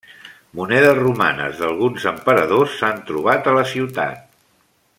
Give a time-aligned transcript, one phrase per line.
[0.59, 4.25] Monedes romanes d'alguns emperadors s'han trobat a la ciutat.